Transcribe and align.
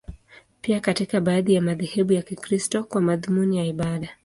Pia 0.61 0.79
katika 0.79 1.21
baadhi 1.21 1.53
ya 1.53 1.61
madhehebu 1.61 2.13
ya 2.13 2.21
Kikristo, 2.21 2.83
kwa 2.83 3.01
madhumuni 3.01 3.57
ya 3.57 3.65
ibada. 3.65 4.09